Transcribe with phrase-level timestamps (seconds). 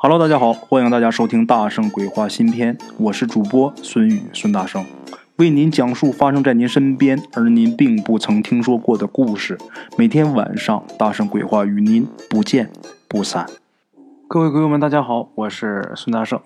[0.00, 4.86] Hello，大家好，欢迎大家收听《大圣鬼话》新篇，我是主播孙宇，孙大圣
[5.38, 9.58] 为您讲述发生在您身边而您并不曾听说过的故事。
[9.96, 12.70] 每天晚上，大圣鬼话与您不见
[13.08, 13.44] 不散。
[14.28, 16.40] 各位鬼友们，大家好，我是孙大圣。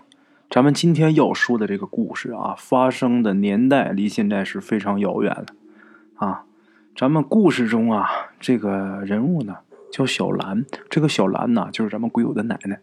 [0.48, 5.46] 咱们今天要说的这个故事啊，发生的年代离现在是非常遥远了
[6.14, 6.44] 啊。
[6.96, 8.08] 咱们故事中啊，
[8.40, 9.56] 这个人物呢
[9.92, 12.80] 叫小兰，这个小兰呢就是咱们鬼友的奶奶。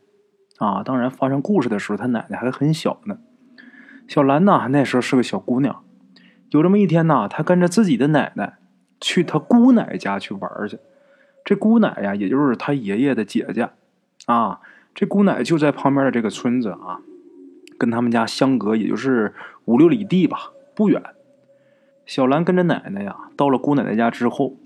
[0.59, 3.17] 啊，当然，发生故事的时候，他奶奶还很小呢。
[4.07, 5.83] 小兰呐，那时候是个小姑娘。
[6.51, 8.57] 有这么一天呐，她跟着自己的奶奶
[8.99, 10.79] 去她姑奶家去玩去。
[11.45, 13.69] 这姑奶呀，也就是她爷爷的姐姐
[14.25, 14.59] 啊。
[14.93, 16.99] 这姑奶就在旁边的这个村子啊，
[17.77, 19.33] 跟他们家相隔也就是
[19.65, 21.01] 五六里地吧，不远。
[22.05, 24.57] 小兰跟着奶奶呀，到了姑奶奶家之后，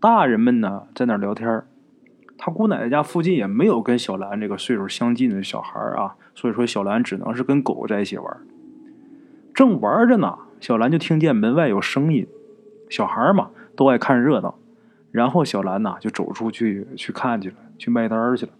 [0.00, 1.64] 大人们呢在那聊天
[2.44, 8.36] 他姑奶奶家附近也没有跟小兰这个岁数相近的小孩啊，所以说小兰只能是跟狗在一起玩。
[9.54, 12.26] 正玩着呢，小兰就听见门外有声音。
[12.90, 14.58] 小孩嘛，都爱看热闹。
[15.12, 18.50] 然后小兰呐就走出去去看去了，去卖单去了。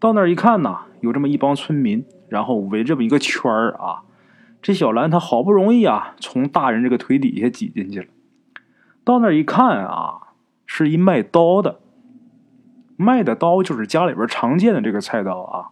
[0.00, 4.02] 到那儿一看呢，有这么一帮村民，然后围这么一个圈儿啊。
[4.60, 8.08] 这小兰她好不容易啊，从大人这个腿底下挤进去了。
[9.04, 10.32] 到那儿一看啊，
[10.66, 11.78] 是一卖刀的。
[12.98, 15.70] 卖的刀就是家里边常见的这个菜刀啊。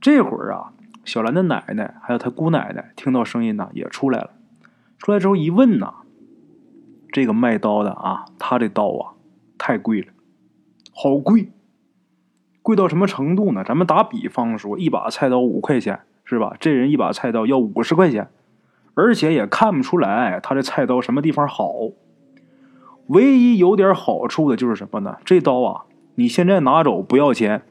[0.00, 0.72] 这会儿啊，
[1.04, 4.30] 小兰的奶奶还有她姑奶奶听到声音呢，也出来了。
[4.98, 5.94] 出来之后一问呢，
[7.12, 9.14] 这个卖刀的啊，他这刀啊
[9.56, 10.08] 太贵了，
[10.92, 11.52] 好贵，
[12.62, 13.62] 贵到什么程度呢？
[13.62, 16.56] 咱们打比方说，一把菜刀五块钱是吧？
[16.58, 18.28] 这人一把菜刀要五十块钱，
[18.94, 21.72] 而且也看不出来他这菜刀什么地方好。
[23.06, 25.18] 唯一有点好处的就是什么呢？
[25.24, 25.84] 这刀啊。
[26.16, 27.62] 你现在拿走不要钱，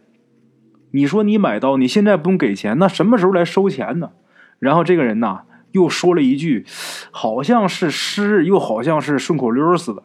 [0.91, 4.11] 你说你买刀，你现在不用给钱，那什么时候来收钱呢？
[4.57, 6.65] 然后这个人呐，又说了一句，
[7.11, 10.03] 好像是诗，又好像是顺口溜似的，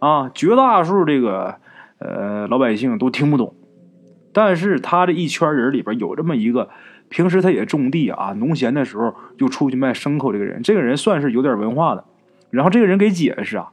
[0.00, 1.56] 啊，绝大数这个
[1.98, 3.54] 呃老百姓都听不懂，
[4.32, 6.68] 但是他这一圈人里边有这么一个，
[7.08, 12.04] 平时他也种地啊，农闲的时候就出去卖牲口，这个人，这个人算是有点文化的。
[12.50, 13.70] 然后这个人给解释啊，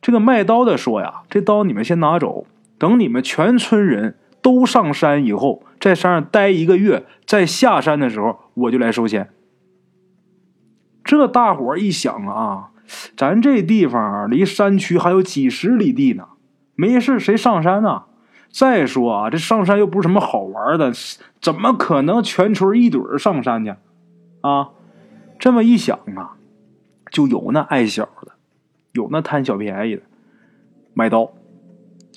[0.00, 2.46] 这个卖刀的说呀，这刀你们先拿走。
[2.82, 9.30] 等你们全村人都上山以后，在山上待一个月，再下山的时候，我就来收钱。
[11.04, 12.70] 这大伙一想啊，
[13.16, 16.26] 咱这地方离山区还有几十里地呢，
[16.74, 18.02] 没事谁上山呢？
[18.50, 20.92] 再说啊，这上山又不是什么好玩的，
[21.40, 23.76] 怎么可能全村一堆上山去？
[24.40, 24.70] 啊，
[25.38, 26.34] 这么一想啊，
[27.12, 28.32] 就有那爱小的，
[28.90, 30.02] 有那贪小便宜的，
[30.94, 31.30] 买刀。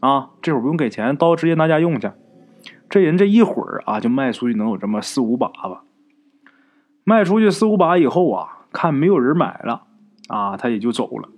[0.06, 2.12] 啊，这会儿不用给钱，刀直接拿家用去。
[2.88, 5.84] 这人这一会儿啊，就卖出去能有这么四五把吧。
[7.04, 9.88] 卖出去四五把以后啊，看没有人买了
[10.28, 11.30] 啊，他也就走了。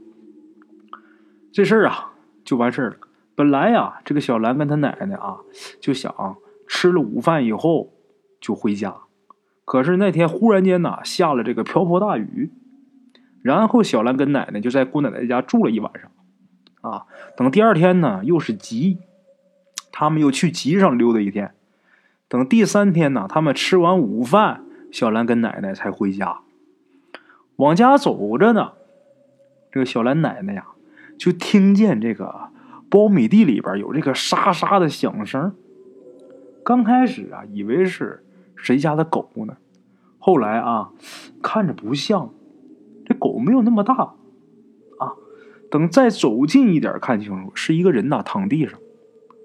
[1.53, 2.11] 这事儿啊，
[2.43, 2.97] 就完事儿了。
[3.35, 5.37] 本来呀，这个小兰跟他奶奶啊，
[5.79, 6.13] 就想
[6.67, 7.93] 吃了午饭以后
[8.41, 8.93] 就回家。
[9.63, 12.51] 可是那天忽然间呐，下了这个瓢泼大雨，
[13.41, 16.11] 然后小兰跟奶奶就在姑奶奶家住了一晚上。
[16.81, 17.05] 啊，
[17.35, 18.99] 等第二天呢，又是集，
[19.91, 21.53] 他们又去集上溜达一天。
[22.27, 26.39] 等第三天呢，他们吃完午饭，小兰跟奶奶才回家。
[27.55, 28.73] 往家走着呢，
[29.71, 30.67] 这个小兰奶奶呀，
[31.17, 32.49] 就听见这个
[32.89, 35.55] 苞米地里边有这个沙沙的响声。
[36.63, 38.23] 刚开始啊，以为是
[38.55, 39.57] 谁家的狗呢，
[40.19, 40.91] 后来啊，
[41.41, 42.29] 看着不像，
[43.05, 44.13] 这狗没有那么大。
[45.69, 48.79] 等再走近一点，看清楚是一个人呐，躺地上。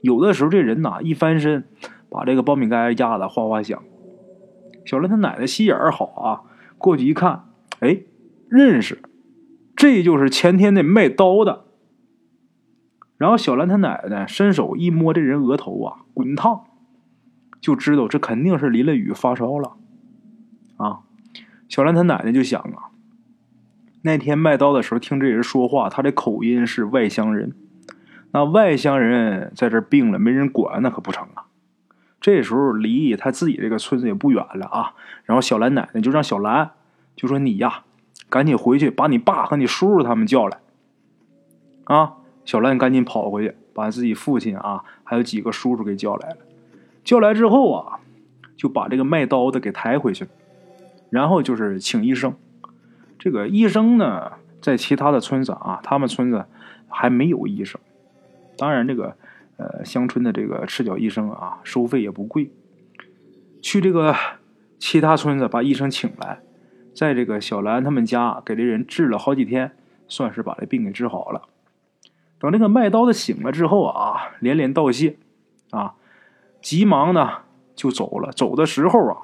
[0.03, 1.65] 有的时候这人呐一翻身，
[2.10, 3.83] 把这个苞米杆压得哗哗响。
[4.84, 6.43] 小兰他奶奶心眼儿好啊，
[6.78, 7.44] 过去一看，
[7.81, 8.03] 哎，
[8.49, 9.00] 认识，
[9.77, 11.65] 这就是前天那卖刀的。
[13.16, 16.65] 然后小兰他奶奶伸手一摸这人额头啊，滚烫，
[17.61, 19.76] 就知道这肯定是淋了雨发烧了。
[20.76, 21.00] 啊，
[21.69, 22.91] 小兰他奶奶就想啊。
[24.02, 27.54] 那天卖刀的时候，听这人说话，他的口音是外乡人。
[28.32, 31.44] 那外乡人在这病了，没人管，那可不成啊。
[32.20, 34.94] 这时候离他自己这个村子也不远了啊。
[35.25, 36.70] 然后小兰奶奶就让小兰
[37.14, 37.82] 就说：“你呀，
[38.28, 40.58] 赶紧回去把你爸和你叔叔他们叫来。”
[41.84, 42.14] 啊，
[42.44, 46.38] 小兰赶紧跑回去，把自己父亲啊还有几个叔叔给叫来了。
[47.04, 48.00] 叫来之后啊，
[48.56, 50.26] 就把这个卖刀的给抬回去，
[51.10, 52.34] 然后就是请医生。
[53.23, 56.45] 这个医生呢，在其他的村子啊，他们村子
[56.89, 57.81] 还没有医生。
[58.59, 59.17] 当然，这个
[59.59, 62.51] 呃乡村的这个赤脚医生啊，收费也不贵。
[63.61, 64.13] 去这个
[64.77, 66.41] 其他村子把医生请来，
[66.93, 69.71] 在这个小兰他们家给这人治了好几天，
[70.09, 71.43] 算是把这病给治好了。
[72.41, 75.17] 等这个卖刀的醒了之后啊，连连道谢，
[75.71, 75.95] 啊，
[76.61, 77.43] 急忙呢
[77.77, 78.33] 就走了。
[78.33, 79.19] 走的时候啊，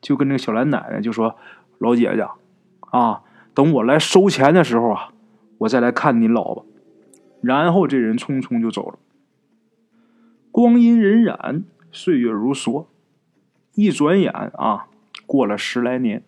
[0.00, 1.36] 就跟这个小兰奶奶就说
[1.78, 2.26] ：“老姐姐，
[2.80, 3.22] 啊，
[3.58, 5.12] 等我来收钱的时候啊，
[5.58, 6.64] 我再来看你老婆。”
[7.42, 9.00] 然后这人匆匆就走了。
[10.52, 12.86] 光阴荏苒，岁月如梭，
[13.74, 14.86] 一转眼啊，
[15.26, 16.22] 过了十来年。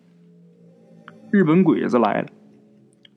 [1.29, 2.27] 日本鬼子来了。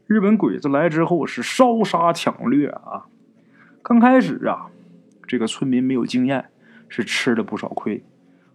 [0.06, 3.06] 日本鬼子来之后是烧杀抢掠啊！
[3.82, 4.70] 刚开始啊，
[5.26, 6.50] 这个村民没有经验，
[6.88, 8.04] 是吃了不少亏。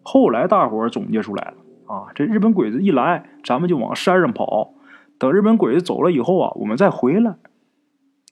[0.04, 4.74] 后来大伙儿总结出来了啊，这日本鬼子一来，咱们就往山上跑。
[5.20, 7.36] 等日本鬼子走了以后啊，我们再回来。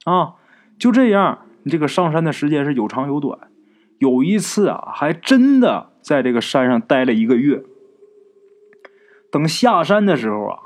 [0.05, 0.35] 啊，
[0.79, 3.37] 就这样，你这个上山的时间是有长有短。
[3.99, 7.63] 有一次啊，还真的在这个山上待了一个月。
[9.31, 10.59] 等下山的时候啊，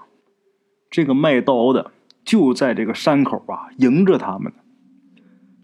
[0.90, 1.92] 这个卖刀的。
[2.24, 4.54] 就在这个山口啊，迎着他们。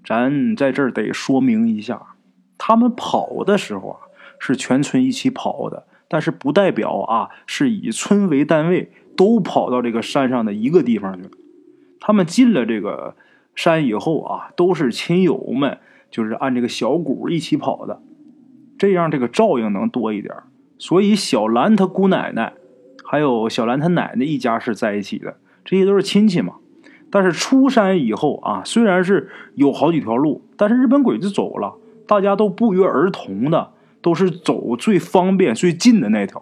[0.03, 2.15] 咱在这儿得说明一下，
[2.57, 3.99] 他们跑的时候啊，
[4.39, 11.29] 是全村一起跑的，但是不代表啊是以村为单位都跑到这个山上的一个地方去。
[11.99, 13.15] 他们进了这个
[13.55, 15.79] 山以后啊，都是亲友们，
[16.09, 18.01] 就是按这个小股一起跑的，
[18.77, 20.33] 这样这个照应能多一点。
[20.77, 22.53] 所以小兰她姑奶奶，
[23.03, 25.37] 还有小兰她奶奶一家是在一起的。
[25.65, 26.53] 这些都是亲戚嘛，
[27.09, 31.75] 但是出山以后啊，虽然是有好几条路，但是日本鬼子走了，
[32.07, 33.71] 大家都不约而同的
[34.01, 36.41] 都是走最方便、最近的那条，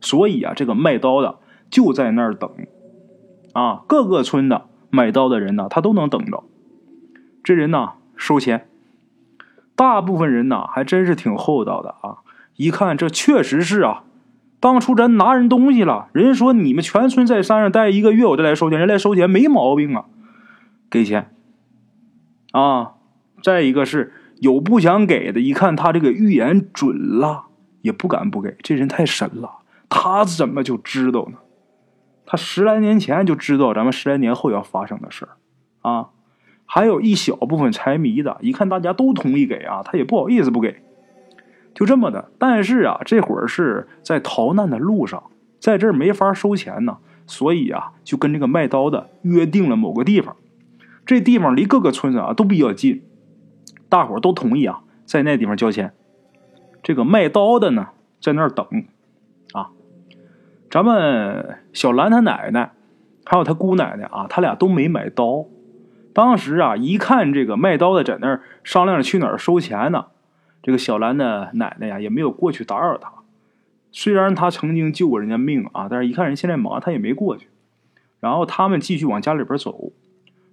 [0.00, 1.40] 所以啊，这个卖刀的
[1.70, 2.50] 就在那儿等，
[3.52, 6.44] 啊，各个村的买刀的人呢，他都能等着。
[7.42, 8.68] 这人呢，收钱，
[9.74, 12.18] 大部分人呢还真是挺厚道的啊，
[12.56, 14.04] 一看这确实是啊。
[14.58, 20.06] 当初咱拿人东西了，人家说你们全村在山上待一个月，我再来收钱，人来收钱没毛病啊，
[20.90, 21.30] 给钱
[22.52, 22.94] 啊。
[23.42, 27.44] 再一个是有不想给的，一看他这个预言准了，
[27.82, 28.56] 也不敢不给。
[28.62, 29.58] 这人太神了，
[29.88, 31.38] 他怎么就知道呢？
[32.26, 35.36] 他十来年前就知道咱们十来年后要发生的事儿
[35.88, 36.10] 啊。
[36.68, 40.82] 还有一小部分财迷的，一看大家都同意给啊，他也不好意思不给。
[41.72, 45.22] 就这么的，但是啊，这会儿是在逃难的路上，
[45.60, 50.34] 在这儿没法收钱呢，所以啊，就跟这个卖刀的约定了某个地方。
[51.04, 53.04] 这地方离各个村子啊都比较近，
[53.88, 55.92] 大伙儿都同意啊，在那地方交钱。
[56.82, 57.90] 这个卖刀的呢，
[58.20, 58.66] 在那儿等。
[60.76, 62.72] 咱们小兰她奶奶
[63.24, 65.46] 还有她姑奶奶啊，他俩都没买刀。
[66.12, 70.08] 当时啊，一看这个卖刀的在那儿商量着去哪儿收钱呢。
[70.62, 73.10] 这个小兰的奶奶呀，也没有过去打扰他。
[73.90, 77.48] 虽然他曾经救过人家命啊，但是一看人现在忙，他也没过去。
[78.20, 79.92] 然后他们继续往家里边走，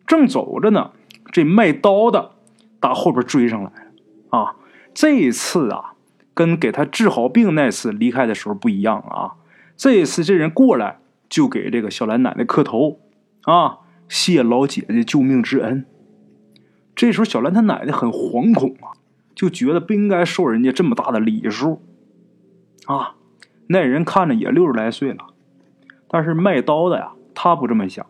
[0.08, 0.92] 正走着呢，
[1.34, 2.32] 这卖刀的
[2.80, 4.56] 打后边追上来了啊！
[4.94, 5.96] 这一次啊，
[6.34, 9.36] 跟给他治好病那次离开的时候不一样啊。
[9.76, 11.00] 这一次这人过来
[11.30, 13.00] 就给这个小兰奶奶磕头
[13.44, 15.86] 啊，谢老姐姐救命之恩。
[16.96, 18.98] 这时候小兰她奶奶很惶恐啊。
[19.36, 21.82] 就觉得不应该受人家这么大的礼数，
[22.86, 23.16] 啊，
[23.66, 25.26] 那人看着也六十来岁了，
[26.08, 28.06] 但是卖刀的呀，他不这么想，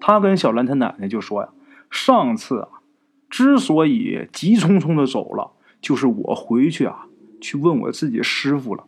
[0.00, 1.48] 他跟小兰他奶奶就说呀
[1.90, 2.68] ：“上次啊，
[3.28, 5.50] 之所以急匆匆的走了，
[5.82, 7.06] 就是我回去啊，
[7.40, 8.84] 去问我自己师傅了，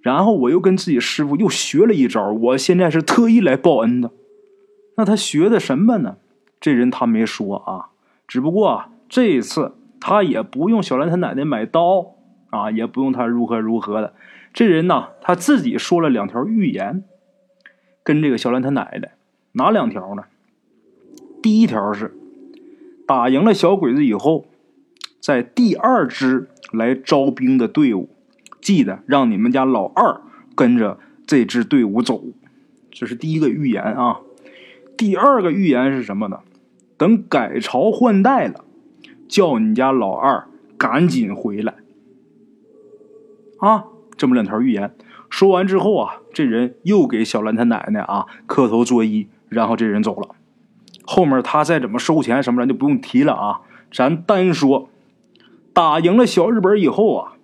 [0.00, 4.10] 然后我又跟自己师傅又学了一招，我现在是特意来报恩的。
[4.96, 6.16] 那他学的什么呢？
[6.60, 7.90] 这人他没说啊，
[8.26, 12.14] 只不过啊，这一次。”他也不用小兰他奶奶买刀
[12.48, 14.14] 啊，也不用他如何如何的。
[14.54, 17.04] 这人呢，他自己说了两条预言，
[18.02, 19.12] 跟这个小兰他奶奶
[19.52, 20.24] 哪两条呢？
[21.42, 22.16] 第一条是
[23.06, 24.46] 打赢了小鬼子以后，
[25.20, 28.08] 在第二支来招兵的队伍，
[28.60, 30.20] 记得让你们家老二
[30.54, 32.22] 跟着这支队伍走。
[32.90, 34.20] 这是第一个预言啊。
[34.96, 36.40] 第二个预言是什么呢？
[36.96, 38.64] 等改朝换代了。
[39.28, 41.74] 叫你家老二赶紧回来
[43.60, 43.84] 啊！
[44.16, 44.92] 这么两条预言
[45.28, 50.30] 说完之后啊，这人又给小兰他奶奶啊磕头作揖，然后这人走了。
[51.04, 53.60] 后面他再怎么收钱什么咱就不用提了啊。
[53.92, 54.90] 咱单说
[55.72, 57.34] 打赢了小日本以后啊，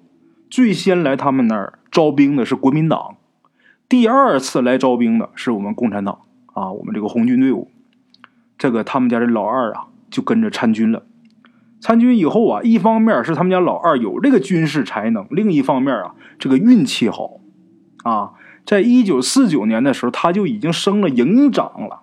[0.49, 3.17] 最先来他们那儿招兵的是国民党，
[3.88, 6.21] 第二次来招兵的是我们共产党
[6.53, 7.71] 啊，我们这个红军队伍。
[8.59, 11.03] 这个他们家这老二啊，就跟着参军了。
[11.79, 17.41] 参军以后啊，一方面是他们家老二有这个军事才能，另一方面啊，这个运气好，
[18.03, 18.33] 啊，
[18.65, 22.00] 在一九四九年的时候，他就已经升了营长了。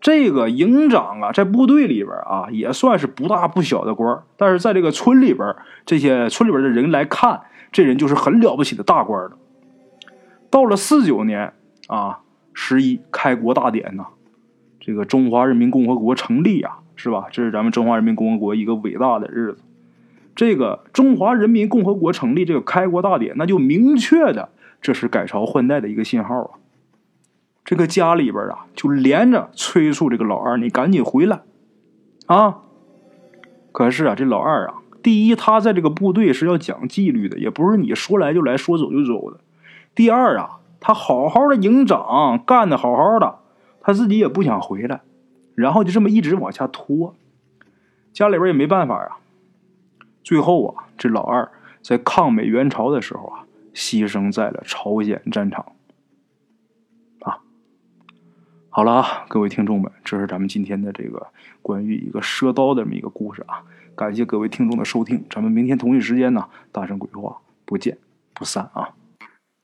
[0.00, 5.54] 这个营长啊，在部队里边啊，也算是不大不小的官但是在这个村里边，
[5.86, 7.42] 这些村里边的人来看，
[7.76, 9.36] 这人就是很了不起的大官了。
[10.48, 11.52] 到了四九年
[11.88, 12.20] 啊，
[12.54, 14.06] 十一开国大典呐，
[14.80, 17.26] 这个中华人民共和国成立啊，是吧？
[17.30, 19.58] 这是咱们中华人民共和国一个伟大的日子。
[20.34, 24.48] 这个中华人民共和国成立这个开国大典，那就明确的
[24.80, 26.50] 这是改朝换代的一个信号啊。
[27.62, 31.42] 这个家里边啊，就连着催促这个老二，你赶紧回来，
[32.24, 32.60] 啊！
[33.70, 39.38] 可是啊，这老二啊，第一，他在这个部队是要讲纪律的，也不是你说来就来说走就走的。
[39.94, 43.38] 第二啊，他好好的营长干的好好的，
[43.80, 45.02] 他自己也不想回来，
[45.54, 47.14] 然后就这么一直往下拖，
[48.12, 49.18] 家里边也没办法啊。
[50.24, 55.66] 最后啊，这老二在抗美援朝的时候啊，牺牲在了朝鲜战场。
[57.20, 57.38] 啊
[58.70, 61.28] 好了啊，各位听众们，这是咱们今天的这个
[61.62, 63.62] 关于一个赊刀的这么一个故事啊。
[63.96, 67.96] 感谢各位听众的收听，咱们明天同一时间呢，大声鬼话不见
[68.34, 68.90] 不散啊。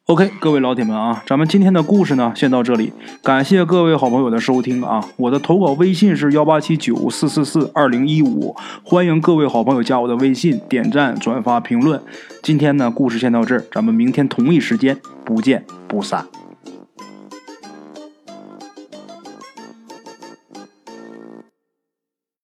[0.07, 2.93] OK，各位老铁们啊，咱们今天的故事呢，先到这里。
[3.23, 5.05] 感谢各位好朋友的收听啊。
[5.17, 12.03] 我的投稿微信是幺八七九四四四二零一五，欢迎各位好朋友加我的微信，点赞、转发、评论。
[12.43, 16.27] 今天呢，故事先到这儿，咱们明天同一时间不见不散。